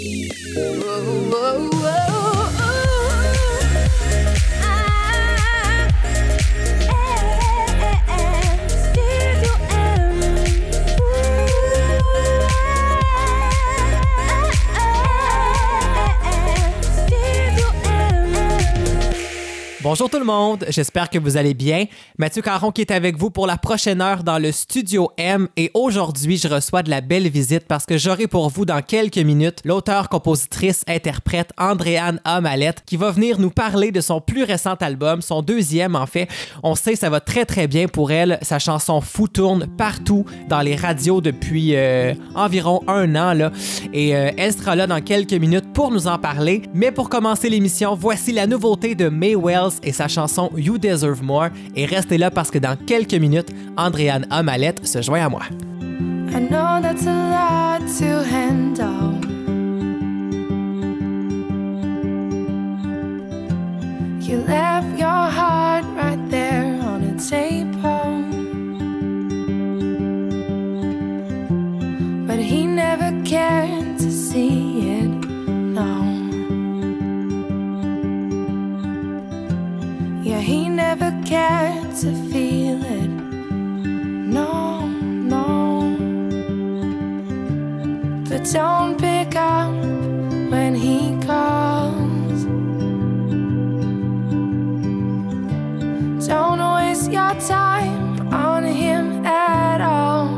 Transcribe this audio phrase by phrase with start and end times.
[0.00, 1.27] Oh.
[19.98, 21.86] Bonjour tout le monde, j'espère que vous allez bien.
[22.18, 25.72] Mathieu Caron qui est avec vous pour la prochaine heure dans le Studio M et
[25.74, 29.58] aujourd'hui je reçois de la belle visite parce que j'aurai pour vous dans quelques minutes
[29.64, 35.20] l'auteur, compositrice, interprète Andréane Amalette qui va venir nous parler de son plus récent album,
[35.20, 36.28] son deuxième en fait.
[36.62, 40.60] On sait ça va très très bien pour elle, sa chanson Fou tourne partout dans
[40.60, 43.50] les radios depuis euh, environ un an là
[43.92, 46.62] et euh, elle sera là dans quelques minutes pour nous en parler.
[46.72, 51.22] Mais pour commencer l'émission, voici la nouveauté de May Wells et sa chanson You Deserve
[51.22, 51.48] More.
[51.74, 55.42] Et restez là parce que dans quelques minutes, Andréane Amalette se joint à moi.
[56.30, 59.14] I know that's a lot to handle.
[64.20, 68.26] You left your heart right there on a table.
[72.26, 76.17] But he never cared to see it, no.
[80.28, 83.08] Yeah, he never cared to feel it.
[84.36, 85.96] No, no.
[88.28, 89.72] But don't pick up
[90.52, 92.44] when he calls.
[96.26, 100.28] Don't waste your time on him at all.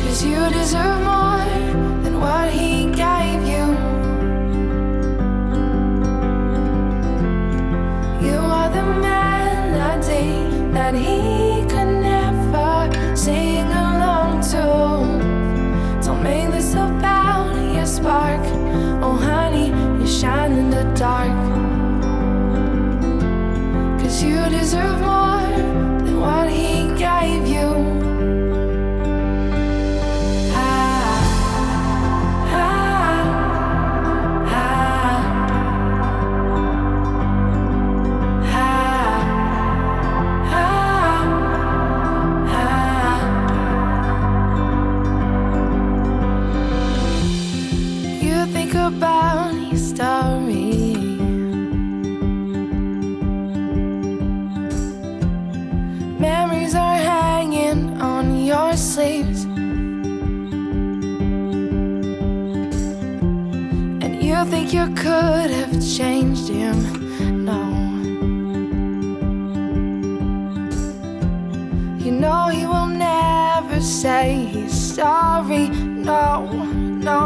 [0.00, 1.44] Cause you deserve more
[2.02, 2.79] than what he
[10.90, 11.39] and he
[66.00, 66.78] changed him.
[67.44, 67.60] No.
[72.02, 75.68] You know he will never say he's sorry.
[75.68, 76.46] No,
[77.10, 77.22] no.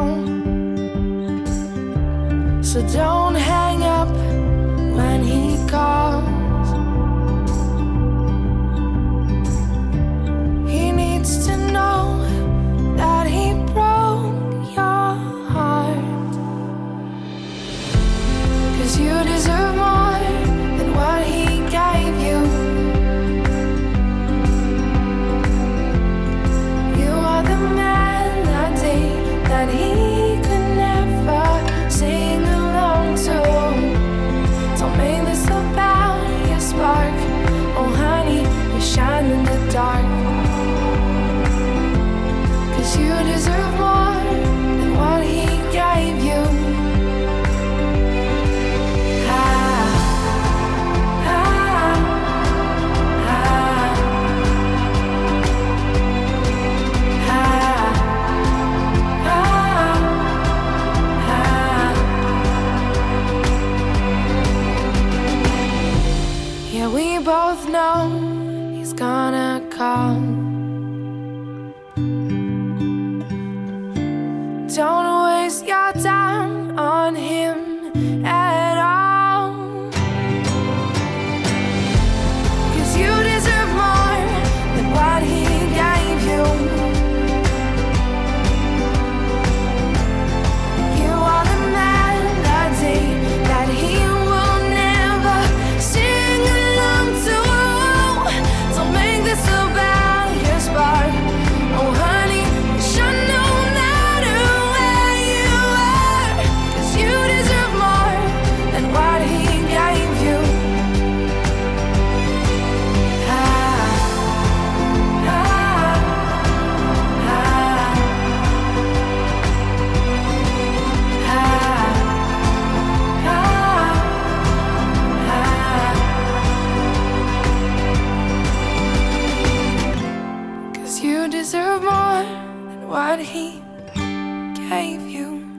[2.62, 4.12] So don't hang up
[4.98, 6.23] when he calls.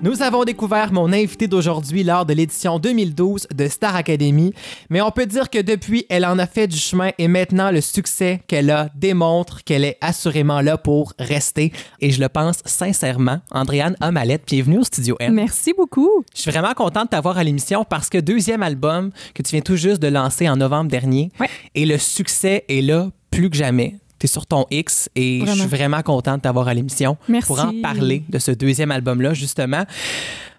[0.02, 4.54] Nous avons découvert mon invité d'aujourd'hui lors de l'édition 2012 de Star Academy,
[4.92, 7.82] mais on peut dire que depuis, elle en a fait du chemin et maintenant le
[7.82, 11.72] succès qu'elle a démontre qu'elle est assurément là pour rester.
[12.02, 13.40] Et je le pense sincèrement.
[13.50, 15.34] Andréane Amalette, bienvenue au Studio M.
[15.34, 16.24] Merci beaucoup.
[16.36, 19.62] Je suis vraiment contente de t'avoir à l'émission parce que deuxième album que tu viens
[19.62, 21.50] tout juste de lancer en novembre dernier Ouais.
[21.74, 23.96] et le succès est là plus que jamais.
[24.26, 27.46] Tu es sur ton X et je suis vraiment contente de t'avoir à l'émission Merci.
[27.48, 29.84] pour en parler de ce deuxième album-là, justement.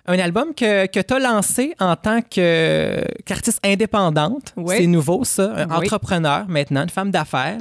[0.07, 4.53] Un album que, que tu as lancé en tant qu'artiste indépendante.
[4.57, 4.77] Ouais.
[4.79, 5.53] C'est nouveau, ça.
[5.57, 5.87] Un Oui.
[5.87, 7.59] entrepreneur maintenant, une femme d'affaires.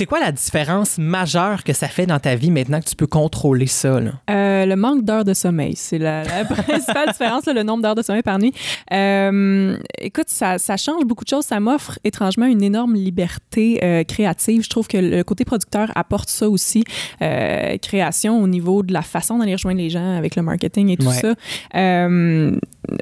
[0.00, 3.06] C'est quoi la différence majeure que ça fait dans ta vie maintenant que tu peux
[3.06, 4.00] contrôler ça?
[4.00, 4.12] Là?
[4.30, 7.94] Euh, le manque d'heures de sommeil, c'est la, la principale différence, là, le nombre d'heures
[7.94, 8.54] de sommeil par nuit.
[8.94, 11.44] Euh, écoute, ça, ça change beaucoup de choses.
[11.44, 14.64] Ça m'offre étrangement une énorme liberté euh, créative.
[14.64, 16.82] Je trouve que le côté producteur apporte ça aussi.
[17.82, 21.08] Création au niveau de la façon d'aller rejoindre les gens avec le marketing et tout
[21.08, 21.12] Ouais.
[21.12, 21.34] ça.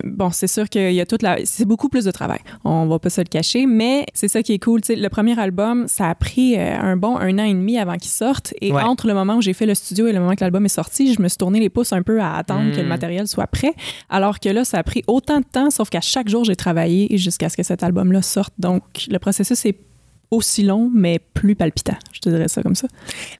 [0.04, 1.38] Bon, c'est sûr qu'il y a toute la.
[1.44, 2.40] C'est beaucoup plus de travail.
[2.64, 4.80] On va pas se le cacher, mais c'est ça qui est cool.
[4.80, 7.78] Tu sais, le premier album, ça a pris euh, un bon un an et demi
[7.78, 8.54] avant qu'il sorte.
[8.60, 8.82] Et Ouais.
[8.82, 11.14] entre le moment où j'ai fait le studio et le moment que l'album est sorti,
[11.14, 13.72] je me suis tourné les pouces un peu à attendre que le matériel soit prêt.
[14.10, 17.16] Alors que là, ça a pris autant de temps, sauf qu'à chaque jour, j'ai travaillé
[17.16, 18.52] jusqu'à ce que cet album-là sorte.
[18.58, 19.76] Donc, le processus est
[20.30, 21.96] aussi long, mais plus palpitant.
[22.12, 22.88] Je te dirais ça comme ça.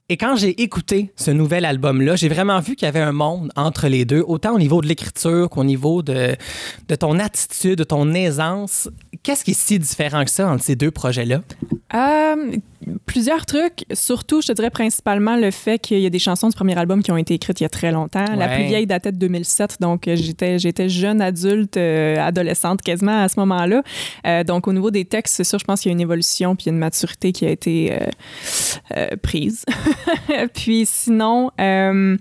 [0.09, 3.51] Et quand j'ai écouté ce nouvel album-là, j'ai vraiment vu qu'il y avait un monde
[3.55, 6.35] entre les deux, autant au niveau de l'écriture qu'au niveau de,
[6.87, 8.89] de ton attitude, de ton aisance.
[9.23, 11.41] Qu'est-ce qui est si différent que ça entre ces deux projets-là?
[11.93, 12.57] Euh,
[13.05, 16.55] plusieurs trucs, surtout, je te dirais principalement le fait qu'il y a des chansons du
[16.55, 18.25] premier album qui ont été écrites il y a très longtemps.
[18.35, 23.23] La plus vieille datait de 2007, donc euh, j'étais, j'étais jeune adulte, euh, adolescente quasiment
[23.23, 23.83] à ce moment-là.
[24.25, 26.55] Euh, donc au niveau des textes, c'est sûr, je pense qu'il y a une évolution
[26.55, 27.97] puis une maturité qui a été euh,
[28.97, 29.65] euh, prise.
[30.55, 32.17] puis sinon, euh,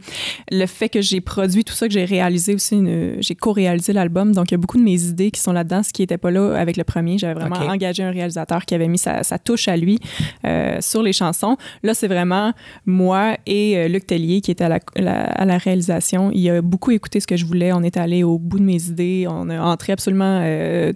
[0.51, 2.79] le fait que j'ai produit tout ça, que j'ai réalisé aussi,
[3.21, 5.93] j'ai co-réalisé l'album, donc il y a beaucoup de mes idées qui sont là-dedans, ce
[5.93, 7.19] qui n'était pas là avec le premier.
[7.19, 9.99] J'avais vraiment engagé un réalisateur qui avait mis sa, sa touche à lui
[10.81, 11.57] sur les chansons.
[11.83, 12.53] Là, c'est vraiment
[12.87, 16.31] moi et Luc Tellier qui était à la, la- à la réalisation.
[16.33, 17.73] Il a beaucoup écouté ce que je voulais.
[17.73, 19.27] On est allé au bout de mes idées.
[19.29, 20.93] On a entré absolument euh,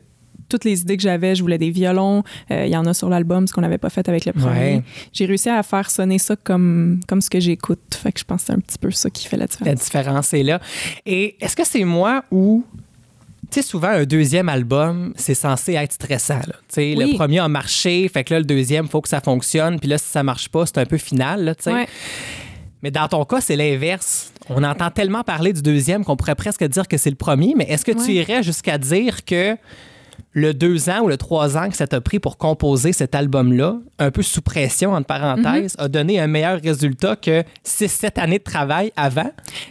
[0.52, 1.34] toutes les idées que j'avais.
[1.34, 2.22] Je voulais des violons.
[2.50, 4.76] Euh, il y en a sur l'album, ce qu'on n'avait pas fait avec le premier.
[4.76, 4.82] Ouais.
[5.12, 7.80] J'ai réussi à faire sonner ça comme, comme ce que j'écoute.
[7.94, 9.66] Fait que je pense que c'est un petit peu ça qui fait la différence.
[9.68, 10.60] La différence est là.
[11.06, 12.64] Et est-ce que c'est moi ou.
[13.50, 16.36] Tu sais, souvent, un deuxième album, c'est censé être stressant.
[16.38, 16.54] là.
[16.68, 17.14] Tu sais, Le Oui.
[17.16, 19.78] premier a marché, fait que là, le deuxième, il faut que ça fonctionne.
[19.78, 21.44] Puis là, si ça marche pas, c'est un peu final.
[21.44, 21.72] Là, tu sais.
[21.74, 21.86] Ouais.
[22.82, 24.32] Mais dans ton cas, c'est l'inverse.
[24.48, 27.54] On entend tellement parler du deuxième qu'on pourrait presque dire que c'est le premier.
[27.56, 29.56] Mais est-ce que tu irais jusqu'à dire que
[30.34, 33.76] le deux ans ou le trois ans que ça t'a pris pour composer cet album-là,
[33.98, 35.84] un peu sous pression, entre parenthèses, Mm-hmm.
[35.84, 39.30] a donné un meilleur résultat que 6-7 années de travail avant?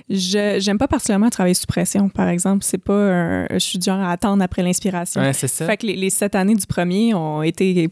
[0.10, 2.64] Je j'aime pas particulièrement travailler sous pression, par exemple.
[2.64, 5.22] C'est pas un- je suis du genre à attendre après l'inspiration.
[5.22, 5.66] Ouais, c'est ça.
[5.66, 7.90] Fait que les, les sept années du premier ont été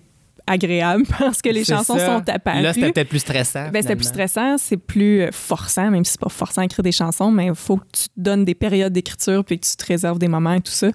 [0.49, 2.05] agréables parce que les chansons ça.
[2.05, 2.61] sont apparues.
[2.63, 3.69] Là, c'était peut-être plus stressant.
[3.71, 6.83] Ben, c'était plus stressant, c'est plus euh, forçant, même si c'est pas forçant à écrire
[6.83, 9.75] des chansons, mais il faut que tu te donnes des périodes d'écriture puis que tu
[9.75, 10.87] te réserves des moments et tout ça.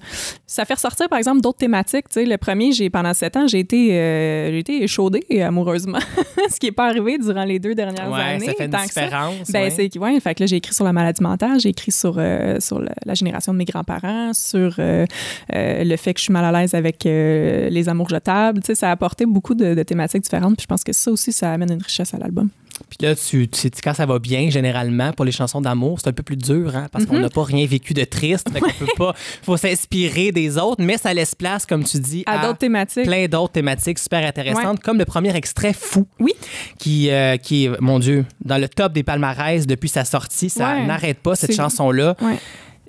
[0.46, 2.08] Ça fait ressortir, par exemple, d'autres thématiques.
[2.08, 5.98] Tu sais, le premier, j'ai pendant sept ans, j'ai été, euh, j'ai été échaudée amoureusement,
[6.50, 8.46] ce qui n'est pas arrivé durant les deux dernières Ouais, années.
[8.46, 9.02] ça fait une tant que ça.
[9.04, 9.50] différence.
[9.50, 9.70] Ben, ouais.
[9.70, 12.58] c'est ouais, fait que là j'ai écrit sur la maladie mentale, j'ai écrit sur euh,
[12.60, 15.06] sur la, la génération de mes grands-parents, sur euh,
[15.52, 18.88] le fait que je suis mal à l'aise avec les amours jetables, tu sais, ça
[18.88, 21.72] a apporté beaucoup de, de thématiques différentes, puis je pense que ça aussi ça amène
[21.72, 22.48] une richesse à l'album.
[22.88, 26.12] Puis là, tu, tu- quand ça va bien, généralement, pour les chansons d'amour, c'est un
[26.12, 28.50] peu plus dur, hein, parce qu'on n'a pas rien vécu de triste.
[28.50, 29.14] Fait qu'on peut pas.
[29.42, 33.04] faut s'inspirer des autres, mais ça laisse place, comme tu dis, À, à, d'autres thématiques.
[33.04, 36.06] plein d'autres thématiques super intéressantes, comme le premier extrait Fou.
[36.18, 36.32] Oui.
[36.78, 40.50] Qui, euh, qui est, mon Dieu, dans le top des palmarès depuis sa sortie.
[40.50, 40.86] Ça Ouais.
[40.86, 42.16] n'arrête pas, cette chanson-là.
[42.20, 42.38] Ouais.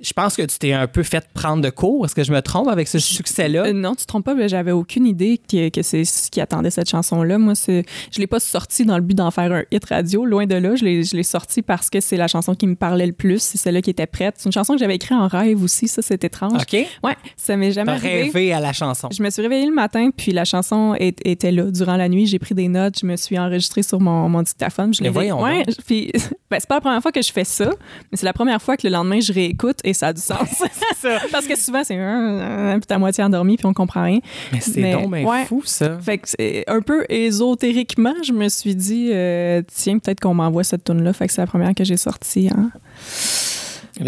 [0.05, 2.05] Je pense que tu t'es un peu fait prendre de court.
[2.05, 3.65] Est-ce que je me trompe avec ce succès-là?
[3.67, 6.39] Euh, non, tu te trompes pas, mais j'avais aucune idée que, que c'est ce qui
[6.41, 7.37] attendait cette chanson-là.
[7.37, 10.45] Moi, c'est, je l'ai pas sortie dans le but d'en faire un hit radio, loin
[10.45, 10.75] de là.
[10.75, 13.41] Je l'ai, je l'ai sortie parce que c'est la chanson qui me parlait le plus,
[13.41, 14.35] c'est celle-là qui était prête.
[14.37, 16.61] C'est une chanson que j'avais écrite en rêve aussi, ça, c'est étrange.
[16.61, 16.85] OK?
[17.03, 18.23] Ouais, ça m'est jamais arrivé.
[18.25, 19.09] rêvé à la chanson.
[19.11, 22.27] Je me suis réveillée le matin, puis la chanson est- était là durant la nuit.
[22.27, 24.93] J'ai pris des notes, je me suis enregistrée sur mon, mon dictaphone.
[24.93, 26.11] Je l'ai- voyons ouais, puis
[26.51, 27.69] ben, c'est pas la première fois que je fais ça,
[28.11, 30.63] mais c'est la première fois que le lendemain je réécoute et ça a du sens.
[31.31, 34.19] Parce que souvent c'est un, un, puis à moitié endormi puis on comprend rien.
[34.51, 35.45] Mais c'est donc ouais.
[35.45, 35.97] fou, ça.
[35.99, 40.63] Fait que c'est un peu ésotériquement, je me suis dit euh, tiens peut-être qu'on m'envoie
[40.63, 41.13] cette tune là.
[41.13, 42.69] Fait que c'est la première que j'ai sortie Mais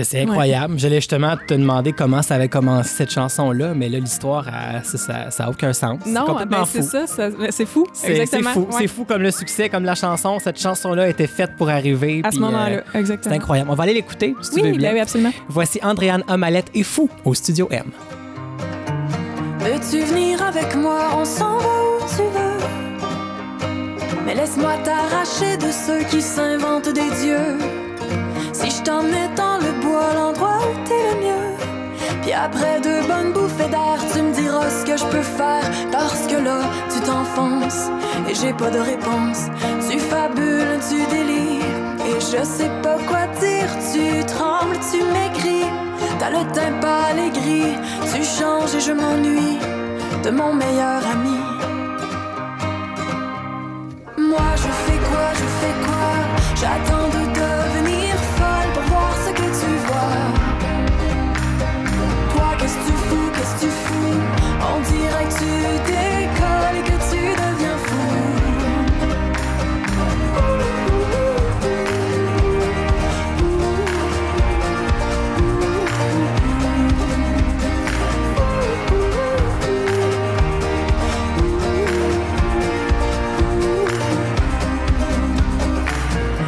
[0.04, 0.78] c'est incroyable.
[0.78, 4.98] J'allais justement te demander comment ça avait commencé cette chanson-là, mais là, l'histoire, elle, ça,
[4.98, 6.00] ça, ça a aucun sens.
[6.04, 6.72] c'est Non, complètement ben, fou.
[6.74, 7.88] c'est ça, ça- ben, c'est fou.
[7.94, 8.50] C'est c'est Exactement.
[8.52, 8.60] fou.
[8.72, 8.78] Ouais.
[8.80, 10.40] C'est fou comme le succès, comme la chanson.
[10.40, 12.22] Cette chanson-là a été faite pour arriver.
[12.24, 13.36] À ce moment-là, euh, c'est exactement.
[13.36, 13.70] incroyable.
[13.72, 14.90] On va aller l'écouter, si tu veux Oui, bien.
[14.90, 15.32] ben oui, absolument.
[15.48, 17.84] Voici Andréane Amalette et Fou au Studio M.
[19.60, 21.00] Veux-tu venir avec moi?
[21.16, 22.58] On s'en va où tu veux.
[24.26, 27.58] Mais laisse-moi t'arracher de ceux qui s'inventent des dieux.
[28.60, 31.50] Si je t'emmène dans le bois, l'endroit où t'es le mieux.
[32.24, 35.66] Puis après deux bonnes bouffées d'air, tu me diras ce que je peux faire.
[35.92, 36.62] Parce que là,
[36.92, 37.84] tu t'enfonces
[38.28, 39.42] et j'ai pas de réponse.
[39.88, 41.78] Tu fabules, tu délires.
[42.10, 43.70] Et je sais pas quoi dire.
[43.94, 45.70] Tu trembles, tu maigris.
[46.20, 47.78] T'as le teint pâle et gris.
[48.12, 49.60] Tu changes et je m'ennuie
[50.24, 51.40] de mon meilleur ami.
[54.18, 56.10] Moi je fais quoi, je fais quoi?
[56.60, 57.07] J'attends
[62.34, 64.20] Toi qu'est-ce que tu fous, qu'est-ce que tu fous?
[64.62, 65.52] On dirait que tu
[65.86, 68.08] décolles et que tu deviens fou.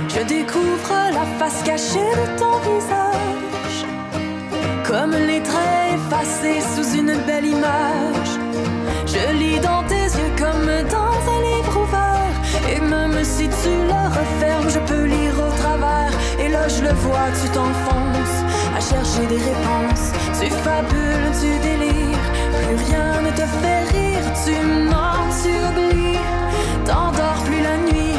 [0.09, 3.08] Je découvre la face cachée de ton visage,
[4.99, 8.31] comme les traits effacés sous une belle image.
[9.05, 12.35] Je lis dans tes yeux comme dans un livre ouvert,
[12.69, 16.11] et même si tu le refermes, je peux lire au travers.
[16.39, 18.37] Et là, je le vois, tu t'enfonces
[18.77, 20.07] à chercher des réponses.
[20.39, 22.27] Tu fabules, tu délires,
[22.57, 24.25] plus rien ne te fait rire.
[24.43, 24.55] Tu
[24.91, 26.19] mens, tu oublies,
[26.85, 28.17] t'endors plus la nuit.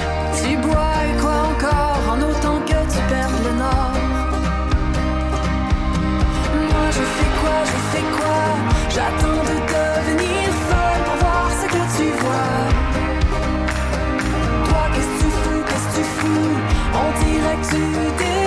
[16.92, 18.39] On dirait que tu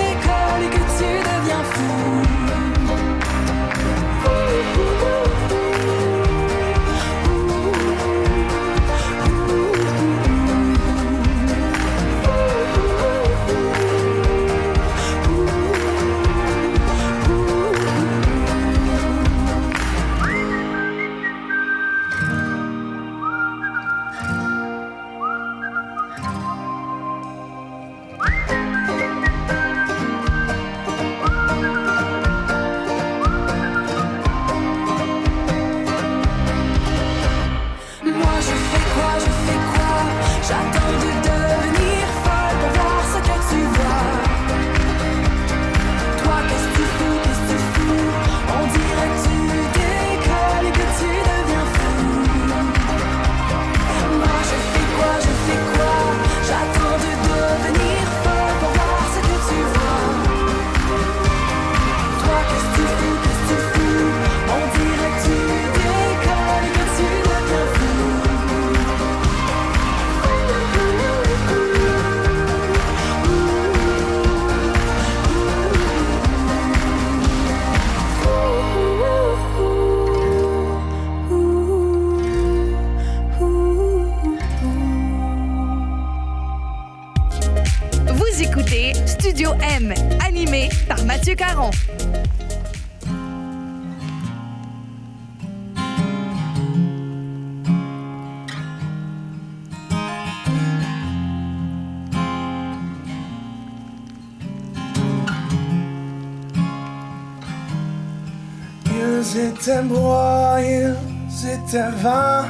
[109.06, 112.46] Ils étaient bois, ils étaient vins,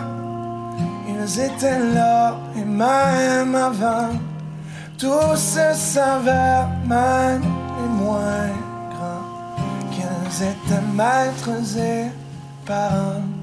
[1.09, 4.11] ils étaient là et même avant.
[4.97, 8.53] Tous se savaient même les moins
[8.93, 12.11] grands, qu'ils étaient maîtres et
[12.65, 13.34] parents.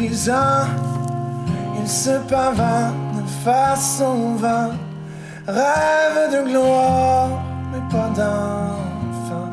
[0.00, 3.04] Ils se pavanent
[3.44, 4.72] face au vent,
[5.46, 7.28] rêvent de gloire,
[7.72, 9.52] mais pas d'enfants,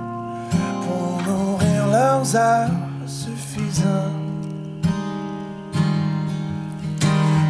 [0.83, 4.15] pour nourrir leurs âmes suffisants.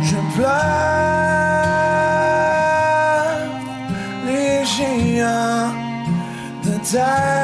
[0.02, 0.52] Je pleure
[4.26, 5.74] les géants
[6.64, 7.41] de terre.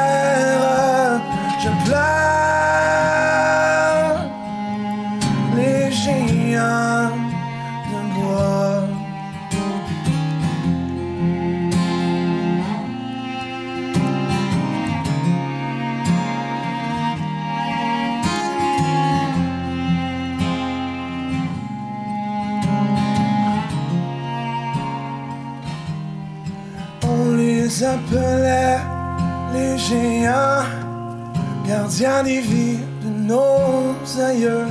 [31.68, 34.68] Gardiens des vies de nos aïeux.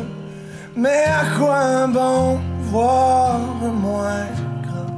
[0.77, 2.39] Mais à quoi bon
[2.71, 3.39] voir
[3.87, 4.29] moins
[4.65, 4.93] grand?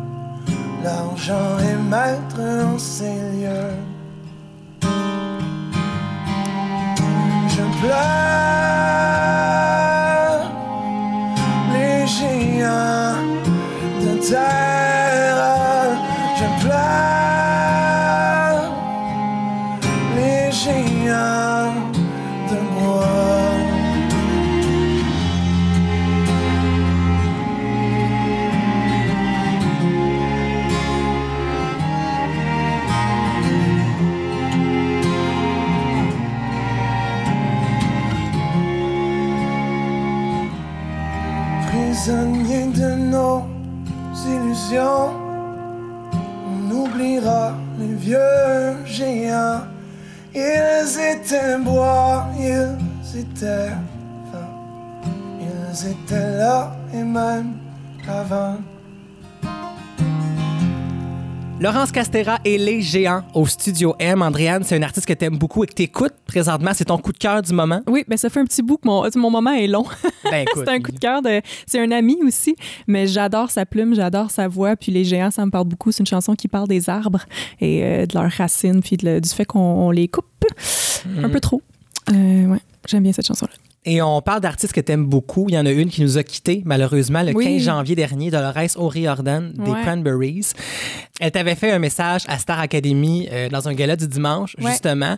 [0.83, 3.77] L'argent est maître en ces lieux.
[7.55, 8.77] Je pleure
[61.61, 64.23] Laurence Castera et les géants au Studio M.
[64.23, 66.71] Andréane, c'est un artiste que tu aimes beaucoup et que tu écoutes présentement.
[66.73, 67.81] C'est ton coup de cœur du moment?
[67.88, 69.85] Oui, ben ça fait un petit bout que mon, mon moment est long.
[70.31, 71.41] Ben, c'est un coup de cœur de.
[71.67, 72.55] C'est un ami aussi,
[72.87, 74.77] mais j'adore sa plume, j'adore sa voix.
[74.77, 75.91] Puis les géants, ça me parle beaucoup.
[75.91, 77.23] C'est une chanson qui parle des arbres
[77.61, 80.27] et euh, de leurs racines, puis de- du fait qu'on on les coupe
[81.23, 81.61] un peu trop.
[82.12, 83.53] Euh, ouais, j'aime bien cette chanson-là.
[83.85, 85.47] Et on parle d'artistes que tu aimes beaucoup.
[85.49, 87.45] Il y en a une qui nous a quittés, malheureusement, le Oui.
[87.45, 89.82] 15 janvier dernier, Dolores O'Riordan des Ouais.
[89.82, 90.50] Cranberries.
[91.21, 94.71] Elle t'avait fait un message à Star Academy euh, dans un gala du dimanche, Ouais.
[94.73, 95.17] justement.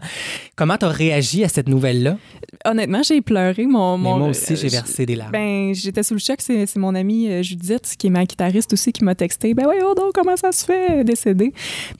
[0.56, 2.16] Comment tu as réagi à cette nouvelle-là?
[2.64, 3.66] Honnêtement, j'ai pleuré.
[3.66, 5.32] Mon, Mais mon- moi aussi, j'ai euh, versé des larmes.
[5.32, 6.36] Ben, j'étais sous le choc.
[6.40, 9.52] C'est mon amie euh, Judith, qui est ma guitariste aussi, qui m'a texté.
[9.54, 11.52] Ben oui, oh donc, comment ça se fait euh, décéder?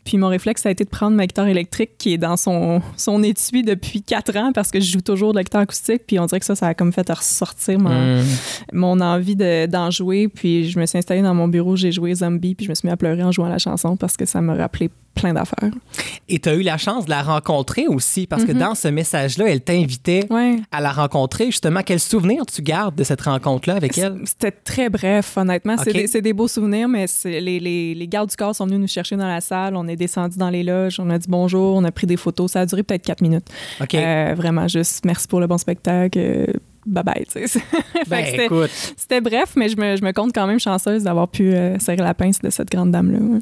[0.05, 2.81] Puis mon réflexe, ça a été de prendre ma guitare électrique qui est dans son,
[2.96, 6.03] son étui depuis quatre ans parce que je joue toujours de la guitare acoustique.
[6.07, 8.23] Puis on dirait que ça, ça a comme fait ressortir mon,
[8.73, 10.29] mon envie de- d'en jouer.
[10.29, 12.87] Puis je me suis installée dans mon bureau, j'ai joué Zombie, puis je me suis
[12.87, 15.71] mis à pleurer en jouant la chanson parce que ça m'a rappelé plein d'affaires.
[16.29, 19.47] Et tu as eu la chance de la rencontrer aussi, parce que dans ce message-là,
[19.49, 20.37] elle t'invitait Mhm.
[20.37, 20.57] Ouais.
[20.71, 21.47] à la rencontrer.
[21.47, 24.21] Justement, quel souvenir tu gardes de cette rencontre-là avec elle?
[24.25, 25.75] C'était très bref, honnêtement.
[25.83, 28.87] C'est des, des beaux souvenirs, mais les, les, les gardes du corps sont venus nous
[28.87, 29.75] chercher dans la salle.
[29.77, 32.53] On est descendu dans les loges, on a dit bonjour, on a pris des photos.
[32.53, 33.47] Ça a duré peut-être quatre minutes.
[33.81, 33.95] OK.
[33.97, 36.19] Euh, vraiment, juste merci pour le bon spectacle.
[36.87, 37.27] Bye bye.
[37.31, 37.61] tu sais.
[37.61, 38.25] Fait ben,
[38.97, 41.97] c'était- bref, mais je me, je me compte quand même chanceuse d'avoir pu euh, serrer
[41.99, 43.19] la pince de cette grande dame-là.
[43.19, 43.38] ouais.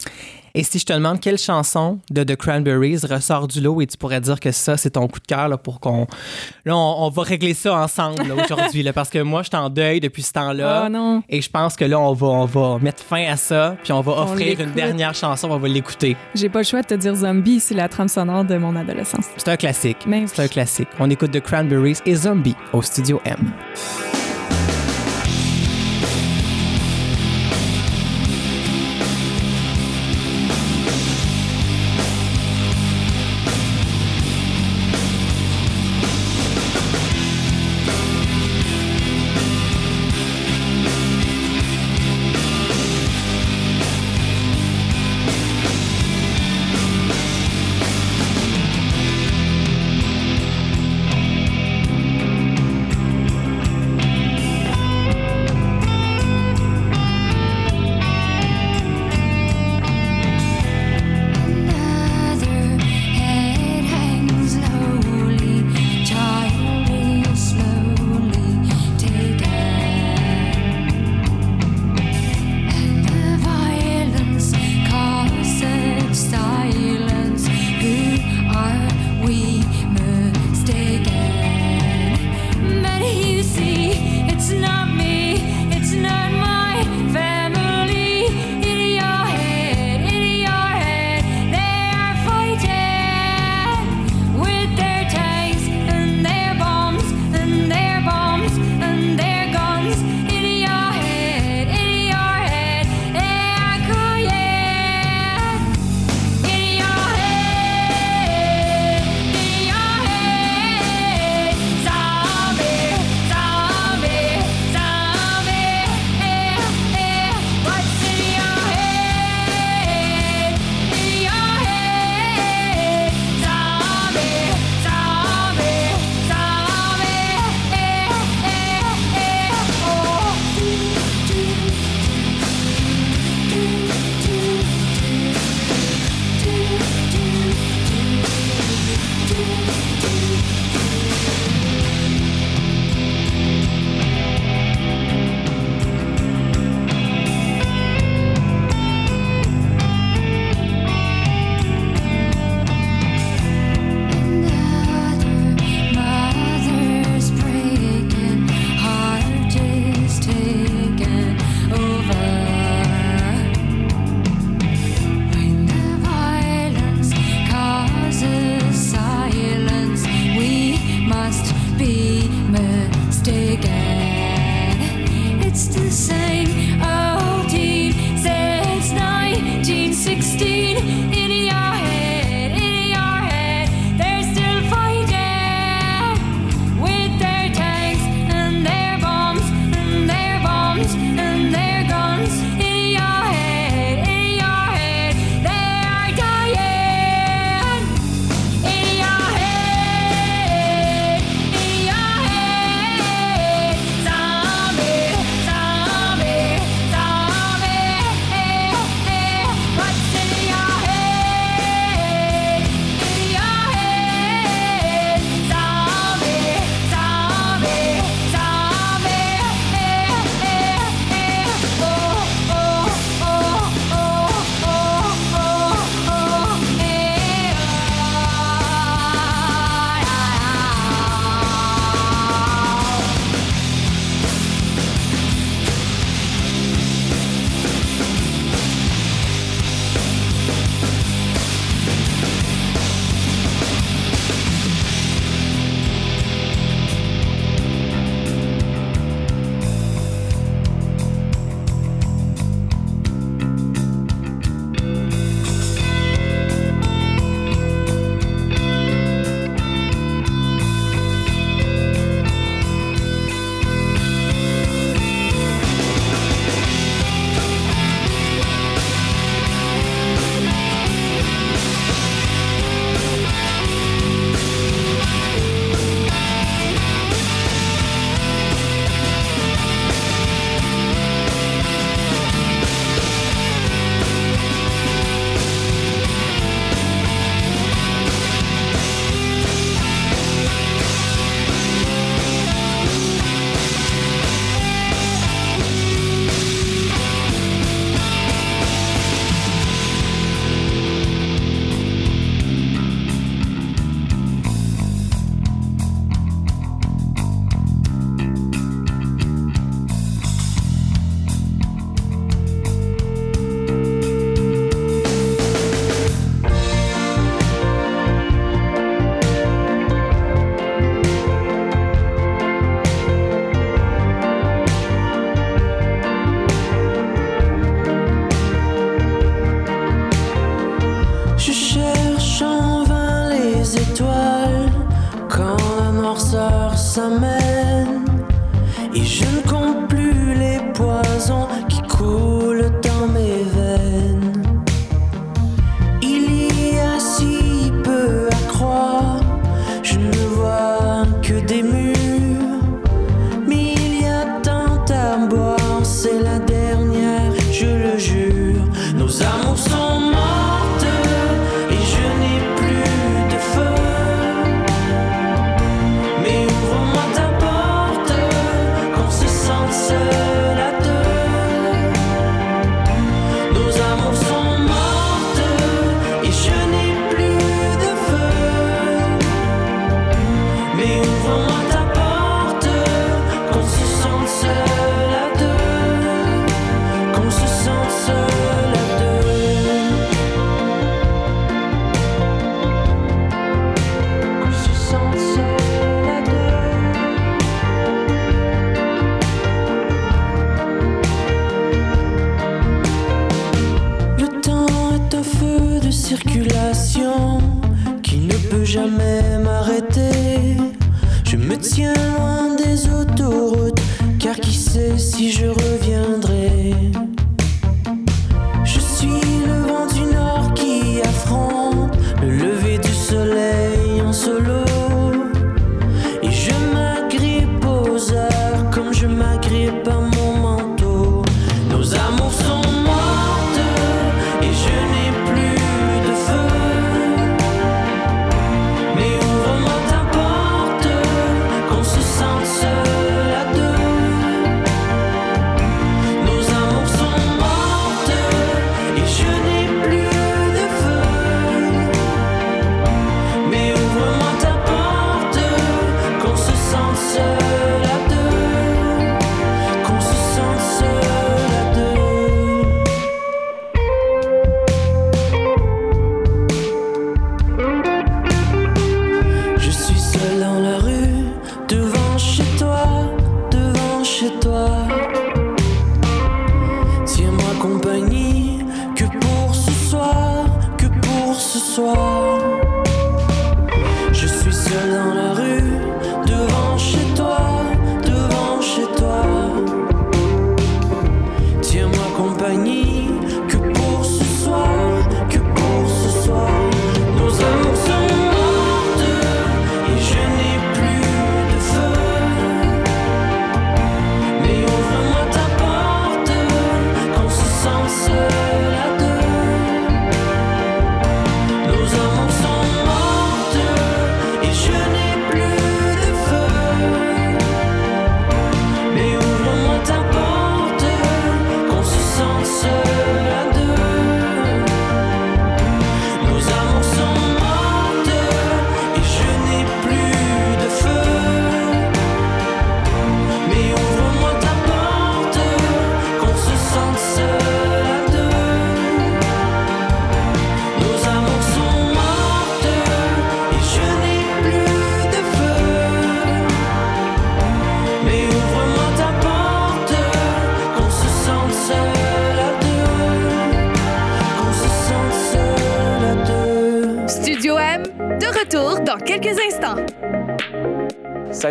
[0.59, 3.97] Et si je te demande quelle chanson de The Cranberries ressort du lot et tu
[3.97, 6.09] pourrais dire que ça, c'est ton coup de cœur là, pour qu'on.
[6.65, 10.01] Là, on, on va régler ça ensemble aujourd'hui, parce que moi, je suis en deuil
[10.01, 10.89] depuis ce temps-là.
[10.89, 11.23] Non.
[11.29, 14.01] Et je pense que là, on va, on va mettre fin à ça, puis on
[14.01, 16.17] va On offrir une dernière chanson, on va l'écouter.
[16.35, 19.27] J'ai pas le choix de te dire Zombie, c'est la trame sonore de mon adolescence.
[19.37, 19.99] C'est un classique.
[20.27, 20.89] C'est un classique.
[20.99, 23.53] On écoute The Cranberries et Zombie au Studio M.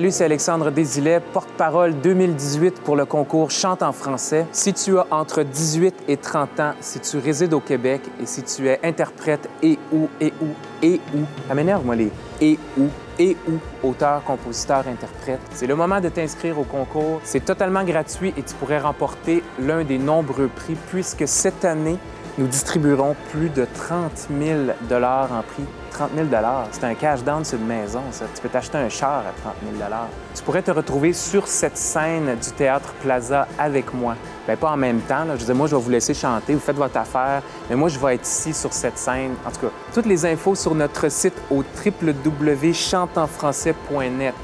[0.09, 4.45] C'est Alexandre Désilet, porte-parole 2018 pour le concours Chante en français.
[4.53, 8.41] Si tu as entre 18 et 30 ans, si tu résides au Québec et si
[8.43, 10.47] tu es interprète et ou, et ou,
[10.81, 12.87] et ou, ça m'énerve, moi, les et ou,
[13.19, 15.41] et ou, auteur, compositeur, interprète.
[15.51, 17.19] C'est le moment de t'inscrire au concours.
[17.23, 21.97] C'est totalement gratuit et tu pourrais remporter l'un des nombreux prix puisque cette année,
[22.37, 24.59] nous distribuerons plus de 30 000
[24.91, 25.65] en prix.
[25.91, 26.27] 30 000
[26.71, 28.25] c'est un cash down sur une maison, ça.
[28.35, 29.89] Tu peux t'acheter un char à 30 000
[30.35, 34.15] Tu pourrais te retrouver sur cette scène du Théâtre Plaza avec moi.
[34.45, 35.23] Bien, pas en même temps.
[35.23, 35.33] Là.
[35.33, 37.97] Je disais, moi, je vais vous laisser chanter, vous faites votre affaire, mais moi, je
[37.97, 39.33] vais être ici sur cette scène.
[39.45, 44.35] En tout cas, toutes les infos sur notre site au www.chantenfrançais.net.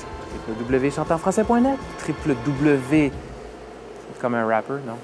[0.48, 1.78] www.chantenfrançais.net?
[2.08, 3.12] www...
[4.20, 4.98] Comme un rapper, non?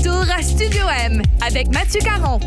[0.00, 2.38] Retour à Studio M avec Mathieu Caron.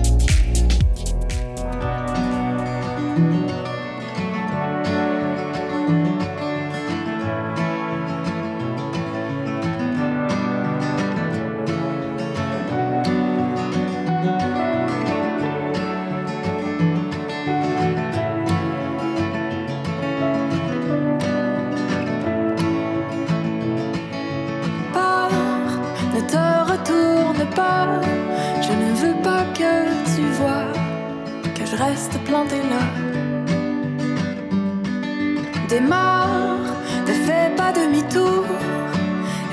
[35.69, 36.65] Démarre,
[37.08, 38.46] ne fais pas demi-tour.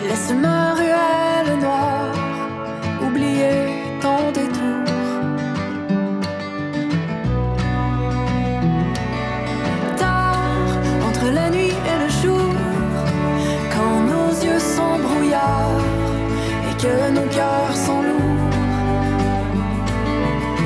[0.09, 2.14] Laisse ma ruelle noire
[3.07, 3.59] oublier
[4.01, 4.85] ton détour.
[9.99, 10.71] Tard,
[11.07, 12.55] entre la nuit et le jour,
[13.75, 15.85] quand nos yeux sont brouillards
[16.71, 18.51] et que nos cœurs sont lourds.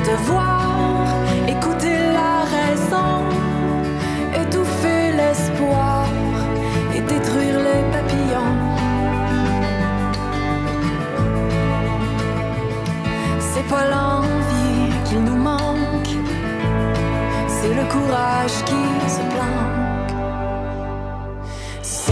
[0.07, 0.44] De voir,
[13.69, 16.13] pas l'envie qu'il nous manque,
[17.47, 20.13] c'est le courage qui se planque.
[21.81, 22.11] Si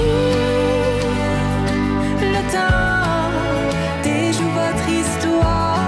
[2.22, 3.32] le temps
[4.04, 5.88] déjoue votre histoire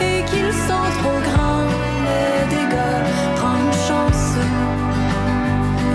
[0.00, 1.70] et qu'ils sont trop grands,
[2.08, 3.02] les dégâts,
[3.36, 4.26] prends une chance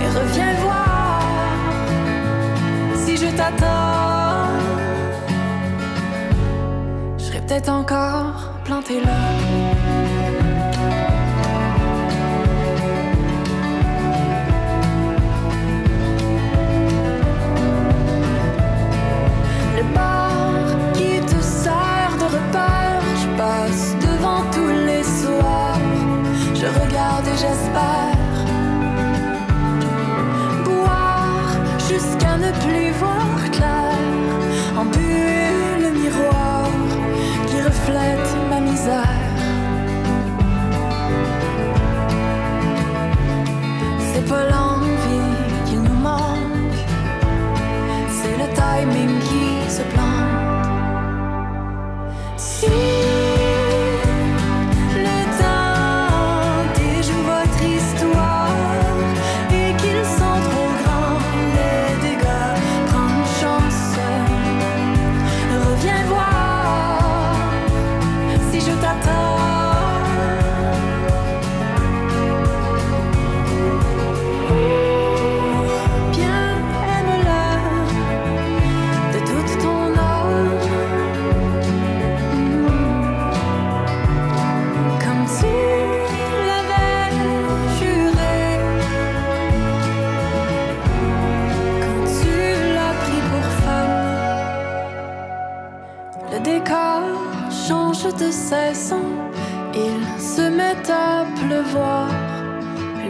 [0.01, 1.21] et reviens voir
[2.95, 3.89] si je t'attends.
[7.47, 9.78] Peut-être encore planté là.
[44.11, 44.68] C'est pas l'envie
[96.31, 97.01] Le décor
[97.49, 99.03] change de saison,
[99.73, 102.07] il se met à pleuvoir,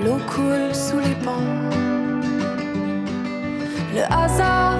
[0.03, 1.59] l'eau coule sous les ponts.
[3.93, 4.79] Le hasard,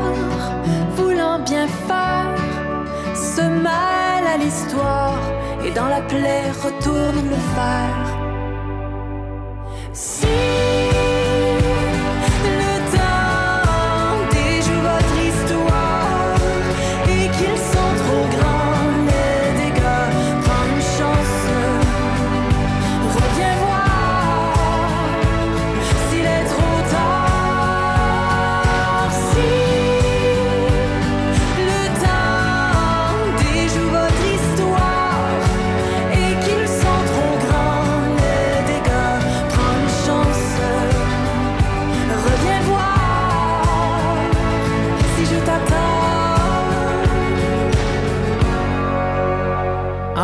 [0.96, 2.36] voulant bien faire,
[3.14, 5.20] se mêle à l'histoire
[5.66, 7.40] et dans la plaie retourne le.
[9.92, 10.26] Si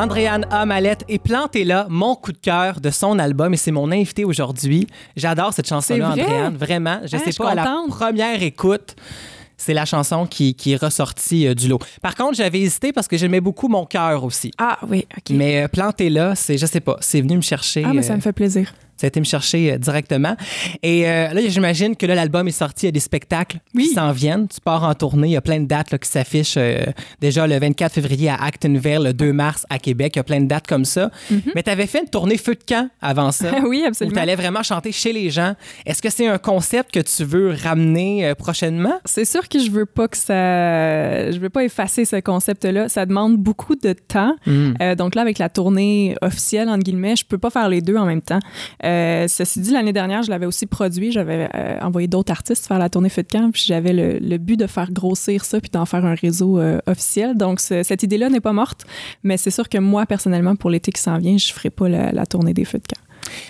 [0.06, 4.24] Andréane Amalette et Plantez-la, mon coup de cœur de son album et c'est mon invité
[4.24, 4.86] aujourd'hui.
[5.15, 6.22] J'adore cette chanson-là, vrai?
[6.22, 7.00] Andréane, vraiment.
[7.06, 8.96] Je Ah, sais je pas, à la première écoute,
[9.58, 11.80] c'est la chanson qui, qui est ressortie euh, du lot.
[12.04, 14.52] Par contre, j'avais hésité parce que j'aimais beaucoup mon cœur aussi.
[14.60, 15.32] Ah oui, OK.
[15.36, 17.84] Mais euh, Plantez-la, c'est, je sais pas, c'est venu me chercher.
[17.84, 18.76] ah, mais ça euh, me fait plaisir.
[18.97, 20.36] Ça a été me chercher euh, directement.
[20.84, 23.88] Et euh, là, j'imagine que là, l'album est sorti, il y a des spectacles Oui.
[23.89, 24.47] qui s'en viennent.
[24.47, 26.55] Tu pars en tournée, il y a plein de dates là, qui s'affichent.
[26.58, 26.86] euh,
[27.21, 30.41] déjà le 24 février à Actonville, le 2 mars à Québec, il y a plein
[30.41, 31.12] de dates comme ça.
[31.55, 33.51] Mais tu avais fait une tournée feu de camp avant ça.
[33.67, 34.15] oui, Où absolument.
[34.15, 35.55] tu allais vraiment chanter chez les gens.
[35.86, 38.99] Est-ce que c'est un concept que tu veux ramener euh, prochainement?
[39.05, 41.31] C'est sûr que je veux pas que ça.
[41.31, 42.89] Je veux pas effacer ce concept-là.
[42.89, 44.36] Ça demande beaucoup de temps.
[44.47, 47.95] Euh, donc là, avec la tournée officielle, entre guillemets, je peux pas faire les deux
[47.97, 48.39] en même temps.
[48.86, 51.12] Euh, ceci dit, l'année dernière, je l'avais aussi produit.
[51.12, 53.52] J'avais euh, envoyé d'autres artistes faire la tournée Feu de camp.
[53.52, 57.36] Puis j'avais le, but de faire grossir ça puis d'en faire un réseau euh, officiel.
[57.36, 58.86] Donc ce- cette idée-là n'est pas morte.
[59.24, 62.12] Mais c'est sûr que moi, personnellement, pour l'été qui s'en vient, je ferai pas la,
[62.12, 63.02] la tournée des Feux de camp.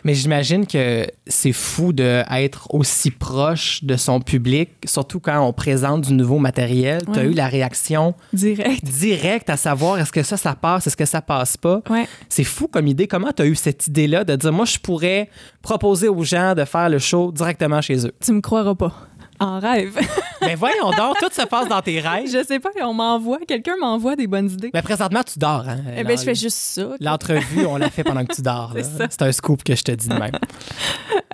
[0.03, 6.01] Mais j'imagine que c'est fou d'être aussi proche de son public, surtout quand on présente
[6.01, 7.01] du nouveau matériel.
[7.11, 8.83] Tu as eu la réaction Direct.
[8.83, 11.81] directe à savoir est-ce que ça, ça passe, est-ce que ça passe pas?
[11.89, 12.07] Ouais.
[12.29, 13.07] C'est fou comme idée.
[13.07, 15.29] Comment tu as eu cette idée-là de dire, moi, je pourrais
[15.61, 18.13] proposer aux gens de faire le show directement chez eux?
[18.23, 18.93] Tu me croiras pas.
[19.39, 19.97] En rêve.
[20.45, 22.27] Mais voyons donc, tout se passe dans tes rêves.
[22.27, 24.72] je sais pas, on m'envoie, quelqu'un m'envoie des bonnes idées.
[24.74, 25.67] Mais présentement, tu dors.
[25.67, 25.80] Hein?
[25.97, 26.88] Eh ben, je fais juste ça.
[26.99, 28.72] L'entrevue, on l'a fait pendant que tu dors.
[28.76, 29.07] C'est ça.
[29.09, 30.32] C'est un scoop que je te dis de même.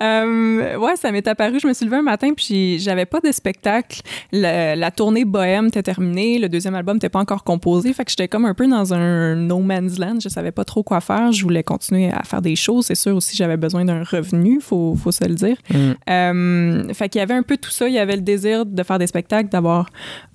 [0.00, 1.60] Euh, ouais, ça m'est apparu.
[1.60, 4.00] Je me suis levée un matin, puis j'avais pas de spectacle.
[4.32, 6.40] Le- la tournée Bohème était terminée.
[6.40, 7.92] Le deuxième album n'était pas encore composé.
[7.92, 10.18] Fait que j'étais comme un peu dans un no man's land.
[10.20, 11.30] Je savais pas trop quoi faire.
[11.30, 12.86] Je voulais continuer à faire des choses.
[12.86, 15.56] C'est sûr aussi, j'avais besoin d'un revenu, faut, faut se le dire.
[15.70, 15.76] Mm.
[16.10, 17.86] Euh, fait qu'il y avait un peu tout ça.
[17.86, 19.88] Il y avait le désir de faire des spectacles, d'avoir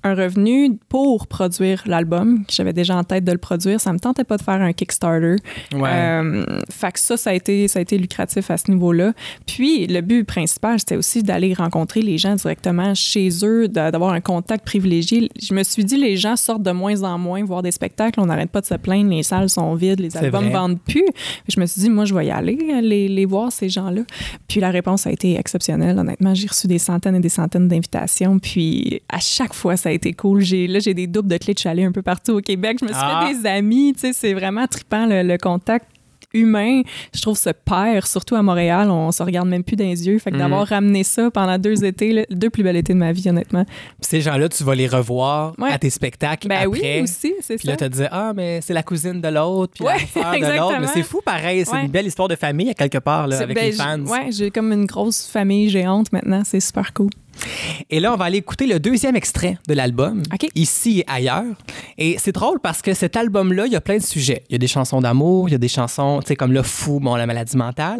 [0.03, 3.79] un revenu pour produire l'album, j'avais déjà en tête de le produire.
[3.81, 5.35] Ça me tentait pas de faire un Kickstarter.
[5.73, 5.89] Ouais.
[5.91, 9.13] Euh, fait que ça, ça a été, ça a été lucratif à ce niveau-là.
[9.45, 14.13] Puis, le but principal, c'était aussi d'aller rencontrer les gens directement chez eux, d'a- d'avoir
[14.13, 15.29] un contact privilégié.
[15.41, 18.19] Je me suis dit, les gens sortent de moins en moins voir des spectacles.
[18.19, 20.53] On n'arrête pas de se plaindre, les salles sont vides, les albums vrai.
[20.53, 21.05] vendent plus.
[21.49, 24.01] Je me suis dit, moi, je vais y aller, les, les voir, ces gens-là.
[24.47, 25.97] Puis, la réponse a été exceptionnelle.
[25.99, 28.39] Honnêtement, j'ai reçu des centaines et des centaines d'invitations.
[28.39, 28.56] Puis,
[29.09, 30.41] à chaque fois, ça a été cool.
[30.41, 32.77] J'ai, là, j'ai des doubles de clés de chalet un peu partout au Québec.
[32.81, 33.25] Je me suis Ah.
[33.27, 33.93] fait des amis.
[33.93, 35.85] Tu sais, c'est vraiment trippant, le, le contact
[36.33, 36.81] humain,
[37.15, 40.19] je trouve se perd, surtout à Montréal, on se regarde même plus dans les yeux.
[40.19, 43.29] Fait que d'avoir ramené ça pendant deux étés, deux plus belles étés de ma vie,
[43.29, 43.63] honnêtement.
[43.65, 45.71] Puis ces gens-là, tu vas les revoir Ouais.
[45.71, 46.67] à tes spectacles Ben après.
[46.67, 47.71] oui, aussi, c'est Puis ça.
[47.71, 50.57] là, tu te dis, ah, mais c'est la cousine de l'autre, puis Ouais, la de
[50.57, 50.77] l'autre.
[50.81, 51.63] Mais c'est fou, pareil.
[51.65, 51.85] C'est Ouais.
[51.85, 53.99] une belle histoire de famille, à quelque part, là, avec ben, les fans.
[54.05, 57.09] Ouais, j'ai comme une grosse famille géante maintenant, c'est super cool.
[57.89, 60.47] Et là, on va aller écouter le deuxième extrait de l'album, OK.
[60.55, 61.55] ici et ailleurs.
[61.97, 64.43] Et c'est drôle parce que cet album-là, il y a plein de sujets.
[64.49, 66.63] Il y a des chansons d'amour, il y a des chansons, tu sais, comme Le
[66.63, 67.99] Fou, bon, la maladie mentale.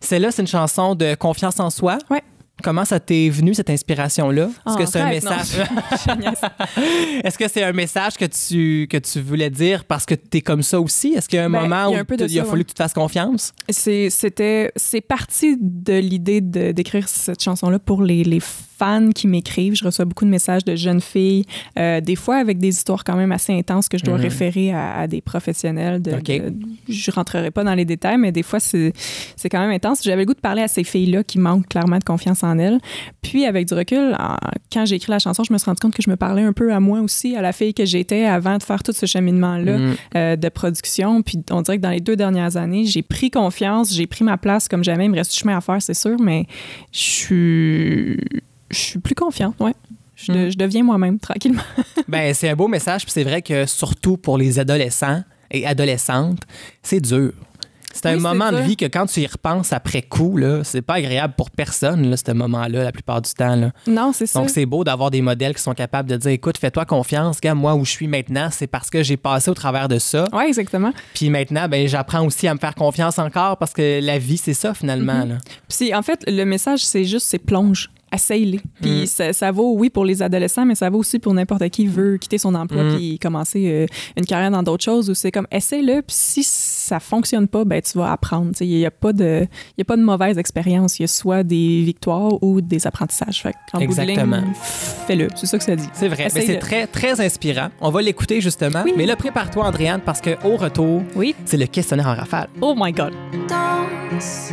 [0.00, 1.98] Celle-là, c'est une chanson de confiance en soi.
[2.10, 2.22] Ouais.
[2.62, 4.44] Comment ça t'est venu, cette inspiration-là?
[4.44, 5.48] Est-ce En que c'est un message?
[7.24, 10.40] Est-ce que c'est un message que tu, que tu voulais dire parce que tu es
[10.40, 11.12] comme ça aussi?
[11.14, 12.64] Est-ce qu'il y a un Ben, moment il y a où il a fallu ouais.
[12.64, 13.52] que tu te fasses confiance?
[13.68, 18.40] C'était, c'est parti de l'idée d'écrire cette chanson-là pour les, les
[18.78, 19.74] fans qui m'écrivent.
[19.74, 21.44] Je reçois beaucoup de messages de jeunes filles,
[21.78, 24.22] euh, des fois avec des histoires quand même assez intenses que je dois Mhm.
[24.22, 26.00] référer à, à des professionnels.
[26.02, 26.24] De, OK.
[26.24, 26.52] de-
[26.88, 28.92] je rentrerai pas dans les détails, mais des fois, c'est,
[29.36, 30.02] c'est quand même intense.
[30.04, 32.78] J'avais le goût de parler à ces filles-là qui manquent clairement de confiance en elles.
[33.22, 34.36] Puis, avec du recul, en-
[34.72, 36.52] quand j'ai écrit la chanson, je me suis rendu compte que je me parlais un
[36.52, 39.78] peu à moi aussi, à la fille que j'étais avant de faire tout ce cheminement-là
[39.78, 39.94] Mm.
[40.16, 41.22] euh, de production.
[41.22, 44.36] Puis on dirait que dans les deux dernières années, j'ai pris confiance, j'ai pris ma
[44.36, 45.06] place comme jamais.
[45.06, 46.46] Il me reste du chemin à faire, c'est sûr, mais
[46.92, 48.18] je suis,
[48.70, 49.74] je suis plus confiante, ouais.
[50.14, 50.50] Je, de- Mm.
[50.50, 51.62] je deviens moi-même, tranquillement.
[52.08, 56.40] Ben, c'est un beau message, puis c'est vrai que surtout pour les adolescents et adolescentes,
[56.82, 57.32] c'est dur.
[57.92, 60.82] C'est un Oui, moment de vie que quand tu y repenses après coup, là, c'est
[60.82, 63.56] pas agréable pour personne, là, ce moment-là, la plupart du temps.
[63.56, 63.72] Là.
[63.86, 64.38] Non, c'est ça.
[64.38, 67.54] Donc, c'est beau d'avoir des modèles qui sont capables de dire écoute, fais-toi confiance, gars,
[67.54, 70.26] moi où je suis maintenant, c'est parce que j'ai passé au travers de ça.
[70.34, 70.92] Oui, exactement.
[71.14, 74.52] Puis maintenant, ben, j'apprends aussi à me faire confiance encore parce que la vie, c'est
[74.54, 75.24] ça finalement.
[75.24, 75.28] Mhm.
[75.30, 75.38] là.
[75.68, 77.90] Puis en fait, le message, c'est juste, c'est plonge.
[78.16, 78.60] Essaye-les.
[78.80, 79.06] Puis Mm.
[79.06, 82.16] ça, ça vaut, oui, pour les adolescents, mais ça vaut aussi pour n'importe qui veut
[82.16, 82.96] quitter son emploi Mm.
[82.96, 83.86] puis commencer euh,
[84.16, 85.10] une carrière dans d'autres choses.
[85.10, 88.52] Où c'est comme, essaye-le, puis si ça fonctionne pas, ben tu vas apprendre.
[88.52, 89.46] Tu sais, Il n'y a, pas de-
[89.76, 90.98] il y a pas de mauvaise expérience.
[90.98, 93.42] Il y a soit des victoires ou des apprentissages.
[93.42, 94.42] Fait Exactement.
[95.06, 95.28] fais-le.
[95.34, 95.88] C'est ça que ça dit.
[95.92, 97.68] C'est vrai, mais c'est très, très inspirant.
[97.80, 98.82] On va l'écouter justement.
[98.84, 98.92] Oui.
[98.96, 101.34] Mais là, prépare-toi, Andréane, parce qu'au retour, Oui.
[101.44, 102.48] c'est le questionnaire en rafale.
[102.60, 103.12] Oh my God.
[103.48, 104.52] danse,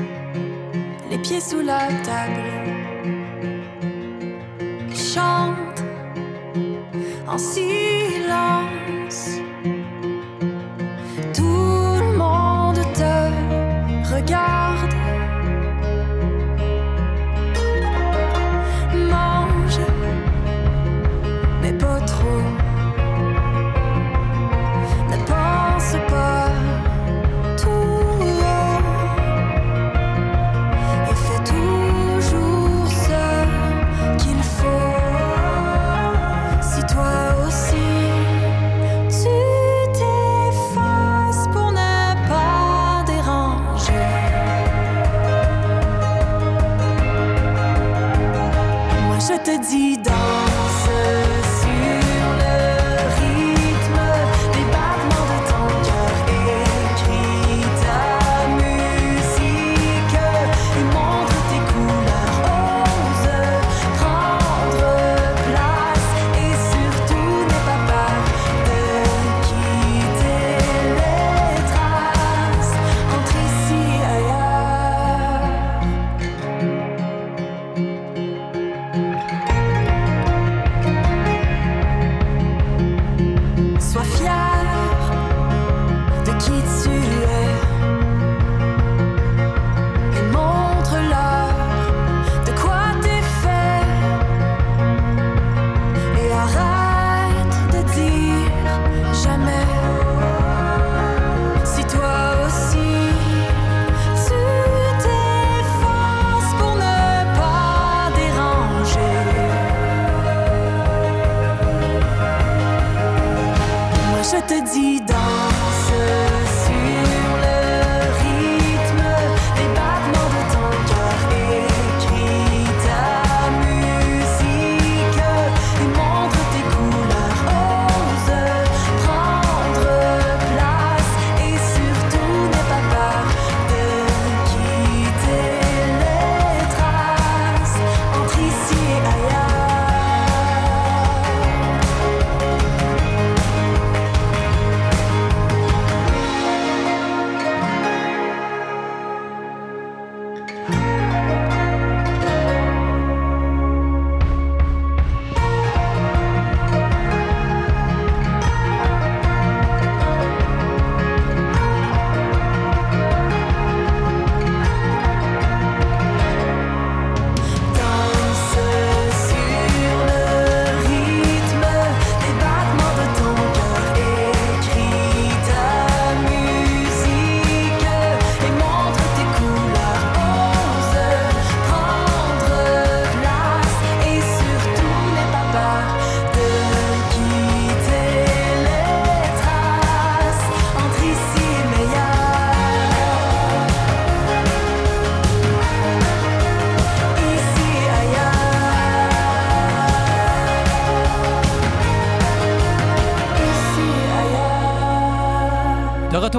[1.12, 2.63] les pieds sous la table
[4.96, 5.84] chante
[7.28, 9.30] en silence.
[11.34, 14.94] Tout le monde te regarde.
[19.10, 19.80] Mange,
[21.62, 22.44] mais pas trop.
[25.10, 26.53] Ne pense pas.
[49.60, 49.93] Dis.
[49.93, 49.93] danse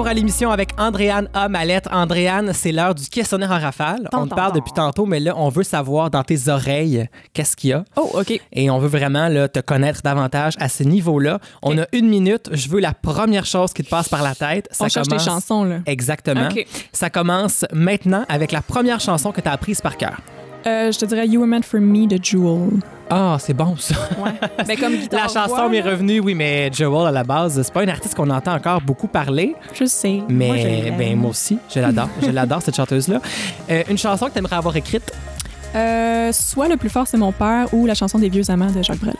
[0.05, 1.49] retour à l'émission avec Andréane A.
[1.49, 1.87] Mallette.
[1.91, 4.07] Andréane, c'est l'heure du questionnaire en rafale.
[4.13, 7.55] on te parle tant, depuis tantôt, mais là, on veut savoir dans tes oreilles qu'est-ce
[7.55, 7.83] qu'il y a?
[7.95, 8.39] Oh, OK.
[8.53, 11.39] Et on veut vraiment là, te connaître davantage à ce niveau-là.
[11.63, 12.49] On a une minute.
[12.51, 14.67] Je veux la première chose qui te passe par la tête.
[14.71, 15.77] Ça On cherche des commence- chansons, là.
[15.87, 16.49] Exactement.
[16.49, 16.65] OK.
[16.91, 20.17] Ça commence maintenant avec la première chanson que tu as apprise par cœur.
[20.67, 22.79] Euh, je te dirais You Were Meant For Me de Jewel.
[23.09, 23.93] Ah, c'est bon ça.
[24.17, 24.31] Ouais.
[24.67, 27.71] Ben, comme La guitare chanson voix, m'est revenue, oui, mais Joel à la base, c'est
[27.73, 30.21] pas une artiste qu'on entend encore beaucoup parler, Je sais.
[30.27, 33.19] mais Moi, je ben moi aussi, je l'adore, je l'adore cette chanteuse là.
[33.89, 35.11] une chanson que tu aimerais avoir écrite,
[35.75, 38.81] Euh, soit Le plus fort, c'est mon père ou la chanson des vieux amants de
[38.81, 39.15] Jacques Brel.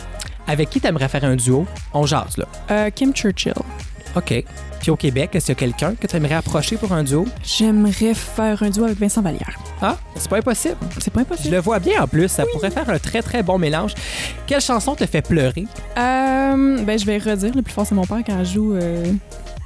[0.48, 1.66] avec qui tu aimerais faire un duo?
[1.94, 2.46] On jase là.
[2.72, 3.54] Euh, Kim Churchill.
[4.16, 4.44] OK.
[4.80, 7.26] Puis au Québec, est-ce qu'il y a quelqu'un que tu aimerais approcher pour un duo?
[7.44, 9.58] J'aimerais faire un duo avec Vincent Vallière.
[9.82, 10.76] Ah, c'est pas impossible.
[11.00, 11.56] C'est pas Je impossible.
[11.56, 13.94] le vois bien en plus, ça pourrait faire un très très bon mélange.
[14.48, 15.66] Quelle chanson te fait pleurer?
[15.98, 18.74] Euh, ben, je vais redire Le plus fort, c'est mon père quand je joue.
[18.76, 19.12] euh,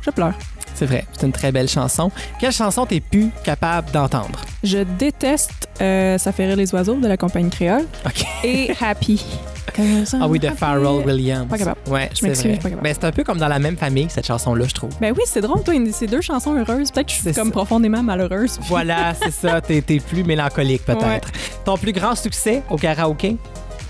[0.06, 0.34] je pleure.
[0.80, 2.10] C'est vrai, c'est une très belle chanson.
[2.40, 4.40] Quelle chanson t'es plus capable d'entendre?
[4.64, 8.26] Je déteste euh, Ça fait rire les oiseaux de la compagnie créole OK.
[8.46, 9.26] et Happy.
[10.22, 11.48] Ah oui, de Pharrell Williams.
[11.50, 11.78] Pas capable.
[11.90, 12.82] Ouais, Je m'excuse, pas capable.
[12.82, 14.90] Ben, c'est un peu comme dans la même famille, cette chanson-là, je trouve.
[15.02, 16.92] Ben oui, c'est drôle, toi, ces deux chansons heureuses.
[16.92, 17.52] Peut-être que je suis comme ça.
[17.52, 18.58] profondément malheureuse.
[18.58, 19.60] puis- Voilà, c'est ça.
[19.62, 21.04] T'es, t'es plus mélancolique, peut-être.
[21.28, 21.34] Ouais.
[21.66, 23.36] Ton plus grand succès au karaoké?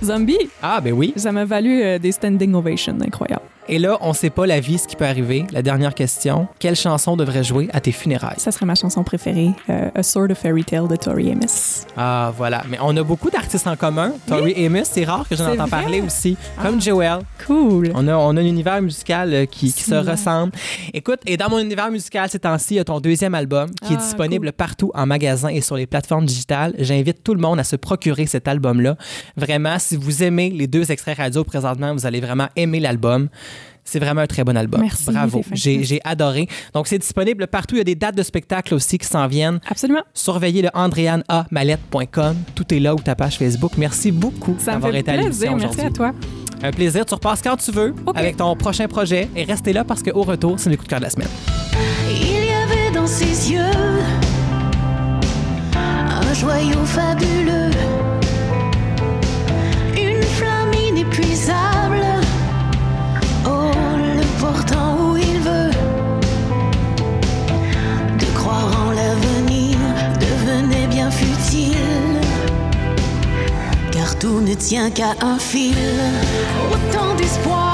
[0.04, 1.14] Zombie, Ah, ben oui.
[1.16, 3.42] ça m'a valu euh, des standing ovations incroyables.
[3.72, 5.46] Et là, on sait pas la vie, ce qui peut arriver.
[5.52, 6.48] La dernière question.
[6.58, 8.40] Quelle chanson devrait jouer à tes funérailles?
[8.40, 11.86] Ça serait ma chanson préférée, euh, A Sort of Fairy Tale de Tori Amos.
[11.96, 12.64] Ah, voilà.
[12.68, 14.14] Mais on a beaucoup d'artistes en commun.
[14.28, 15.82] Tori Amos, c'est rare que j'en entends vrai?
[15.82, 16.36] parler aussi.
[16.60, 17.20] Comme Joel.
[17.46, 17.92] Cool.
[17.94, 20.52] On a, on a un univers musical euh, qui, qui se ressemble.
[20.92, 23.94] Écoute, et dans mon univers musical ces temps-ci, il y a ton deuxième album qui
[23.94, 26.74] est Ah, disponible partout en magasin et sur les plateformes digitales.
[26.80, 28.96] J'invite tout le monde à se procurer cet album-là.
[29.38, 33.30] Vraiment, si vous aimez les deux extraits radio présentement, vous allez vraiment aimer l'album.
[33.90, 34.82] C'est vraiment un très bon album.
[34.82, 35.44] Merci, Bravo.
[35.52, 36.48] J'ai j'ai adoré.
[36.76, 37.74] Donc, c'est disponible partout.
[37.76, 39.60] Il y a des dates de spectacle aussi qui s'en viennent.
[39.68, 40.04] Absolument.
[40.14, 42.36] Surveillez le andréaneamalette.com.
[42.54, 43.72] Tout est là ou ta page Facebook.
[43.78, 45.50] Merci beaucoup d'avoir été à plaisir.
[45.50, 46.14] l'émission Merci à toi.
[46.62, 47.04] Un plaisir.
[47.06, 49.28] Tu repasses quand tu veux avec ton prochain projet.
[49.36, 51.30] Et restez là parce qu'au retour, c'est le coup de cœur de la semaine.
[52.12, 53.64] Il y avait dans ses yeux
[55.76, 57.72] un joyau fabuleux,
[74.20, 75.76] tout ne tient qu'à un fil.
[76.72, 77.69] Autant d'espoir.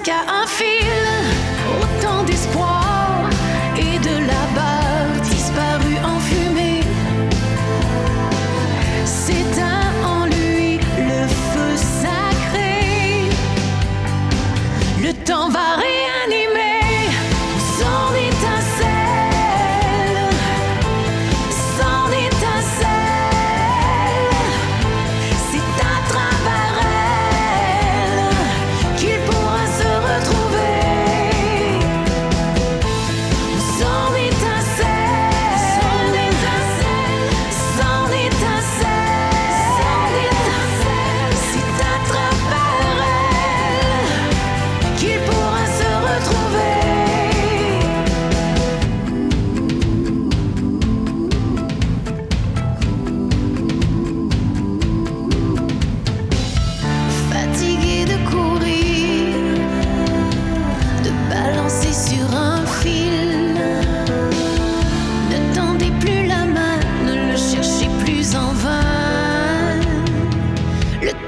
[0.00, 1.07] qu'à un fil.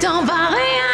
[0.01, 0.90] t'en vas rien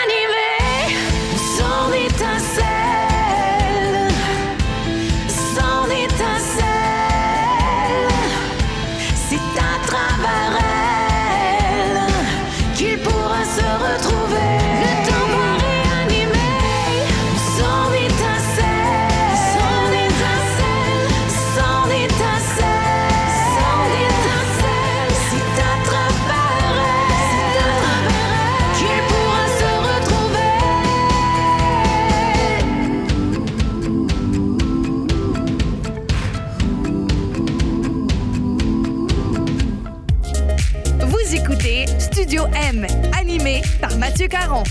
[44.28, 44.64] Caron.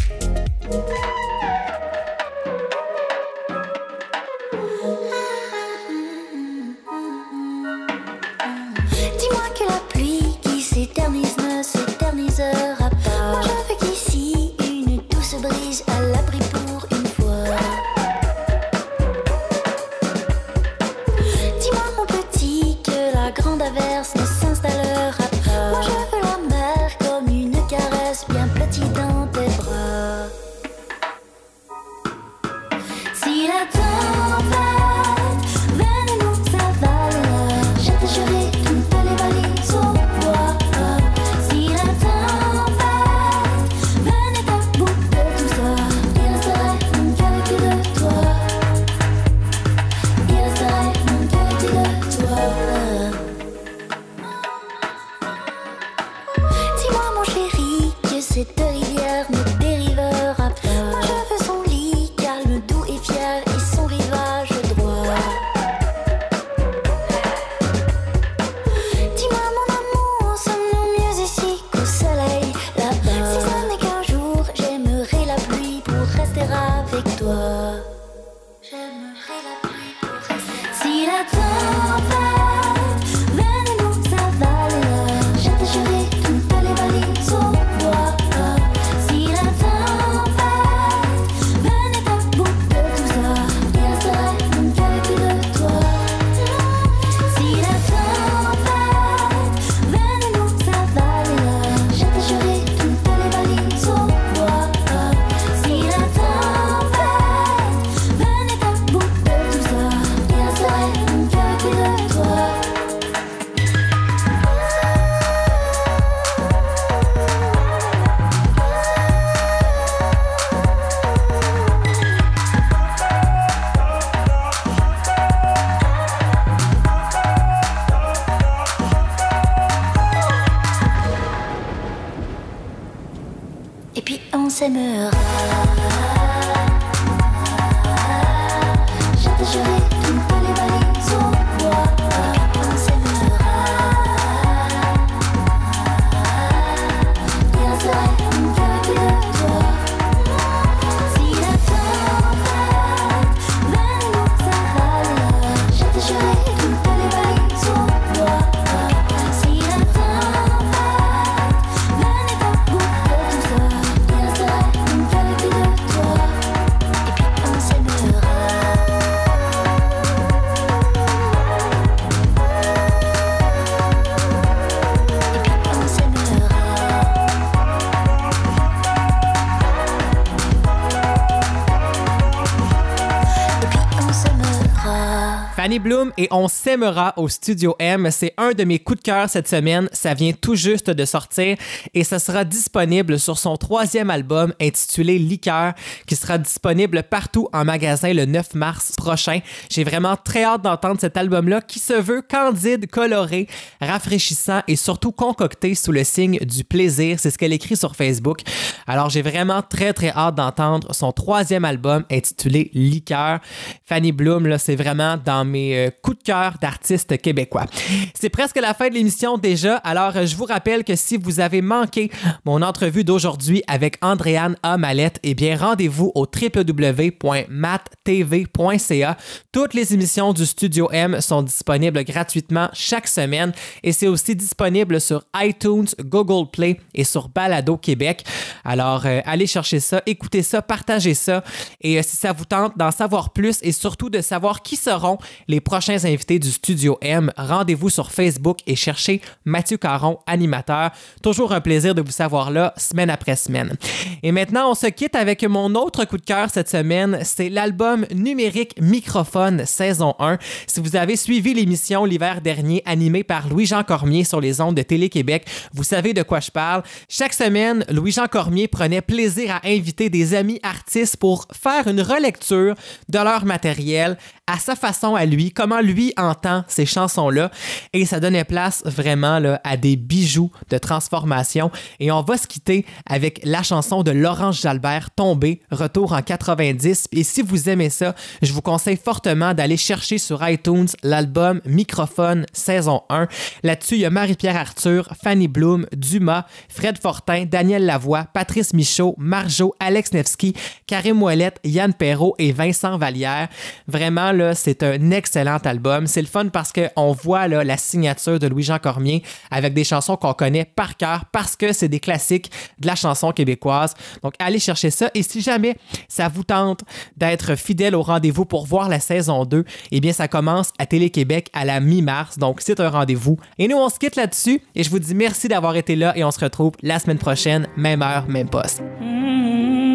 [185.85, 189.47] Bloom et On s'aimera au Studio M, c'est un de mes coups de cœur cette
[189.47, 189.87] semaine.
[189.91, 191.57] Ça vient tout juste de sortir
[191.93, 195.73] et ça sera disponible sur son troisième album intitulé Liqueur,
[196.07, 199.41] qui sera disponible partout en magasin le 9 mars prochain.
[199.69, 203.47] J'ai vraiment très hâte d'entendre cet album-là qui se veut candide, coloré,
[203.79, 207.19] rafraîchissant et surtout concocté sous le signe du plaisir.
[207.19, 208.39] C'est ce qu'elle écrit sur Facebook.
[208.87, 213.39] Alors j'ai vraiment très très hâte d'entendre son troisième album intitulé Liqueur.
[213.85, 217.65] Fanny Bloom, là, c'est vraiment dans mes euh, coups de cœur d'artistes québécois.
[218.13, 221.61] C'est presque la fin de l'émission déjà, alors je vous rappelle que si vous avez
[221.61, 222.11] manqué
[222.45, 224.77] mon entrevue d'aujourd'hui avec Andréane A.
[224.77, 229.17] Mallette, eh bien rendez-vous au www.mattv.ca.
[229.51, 233.53] Toutes les émissions du Studio M sont disponibles gratuitement chaque semaine
[233.83, 238.23] et c'est aussi disponible sur iTunes, Google Play et sur Balado Québec.
[238.63, 241.43] Alors euh, allez chercher ça, écoutez ça, partagez ça
[241.81, 245.17] et euh, si ça vous tente d'en savoir plus et surtout de savoir qui seront
[245.47, 250.91] les prochains invités du Studio M, rendez-vous sur Facebook et cherchez Mathieu Caron, animateur.
[251.23, 253.75] Toujours un plaisir de vous savoir là, semaine après semaine.
[254.23, 257.19] Et maintenant, on se quitte avec mon autre coup de cœur cette semaine.
[257.23, 260.37] C'est l'album numérique Microphone saison 1.
[260.67, 264.83] Si vous avez suivi l'émission l'hiver dernier animée par Louis-Jean Cormier sur les ondes de
[264.83, 266.83] Télé-Québec, vous savez de quoi je parle.
[267.09, 272.75] Chaque semaine, Louis-Jean Cormier prenait plaisir à inviter des amis artistes pour faire une relecture
[273.09, 277.51] de leur matériel à sa façon à lui, comment lui entend ces chansons-là.
[277.93, 281.71] Et ça donnait place vraiment à des bijoux de transformation.
[281.99, 287.07] Et on va se quitter avec la chanson de Laurence Jalbert, Tombé, retour en 90.
[287.11, 292.45] Et si vous aimez ça, je vous conseille fortement d'aller chercher sur iTunes l'album Microphone
[292.53, 293.27] saison 1.
[293.63, 299.15] Là-dessus, il y a Marie-Pierre Arthur, Fanny Bloom, Dumas, Fred Fortin, Daniel Lavoie, Patrice Michaud,
[299.17, 300.53] Marjo, Alex Nevsky,
[300.87, 303.49] Karim Ouellette, Yann Perrault et Vincent Vallière.
[303.87, 306.07] Vraiment, c'est un excellent album.
[306.07, 310.33] C'est le fun parce qu'on voit la signature de Louis-Jean Cormier avec des chansons qu'on
[310.33, 313.93] connaît par cœur parce que c'est des classiques de la chanson québécoise.
[314.23, 315.09] Donc, allez chercher ça.
[315.13, 315.75] Et si jamais
[316.07, 316.81] ça vous tente
[317.17, 321.49] d'être fidèle au rendez-vous pour voir la saison 2, eh bien, ça commence à Télé-Québec
[321.53, 322.37] à la mi-mars.
[322.37, 323.37] Donc, c'est un rendez-vous.
[323.57, 324.61] Et nous, on se quitte là-dessus.
[324.75, 327.67] Et je vous dis merci d'avoir été là et on se retrouve la semaine prochaine,
[327.77, 328.81] même heure, même poste.
[329.01, 329.94] J'ai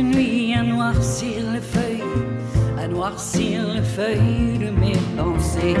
[0.00, 2.02] nuit à noircir les feuilles,
[2.78, 5.76] à noircir les feuilles de mes pensées.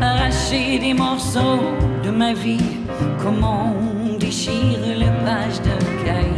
[0.00, 1.60] Arracher des morceaux
[2.04, 2.76] de ma vie,
[3.22, 6.31] comment on déchire les pages d'un cahier.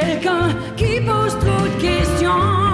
[0.00, 2.67] Quelqu'un qui pose trop de questions.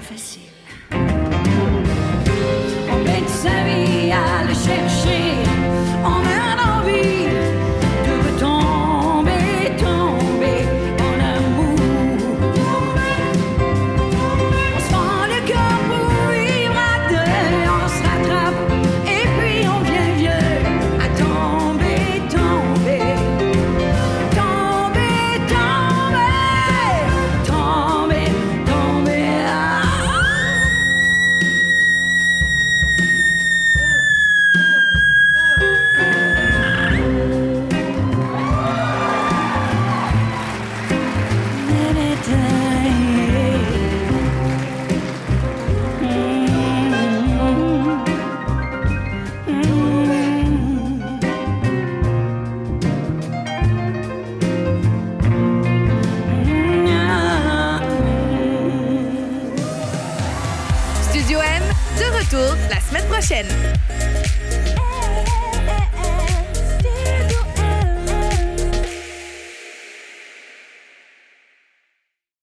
[0.00, 0.33] Pas.